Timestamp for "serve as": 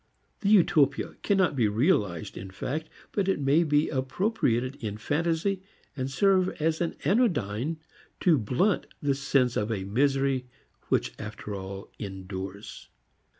6.09-6.81